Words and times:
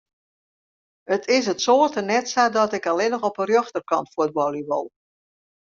It 1.15 1.23
is 1.37 1.47
út 1.51 1.59
soarte 1.65 2.01
net 2.11 2.25
sa 2.33 2.43
dat 2.57 2.71
ik 2.77 2.85
allinne 2.91 3.19
op 3.27 3.35
de 3.39 3.43
rjochterkant 3.51 4.07
fuotbalje 4.13 4.63
wol. 4.71 4.87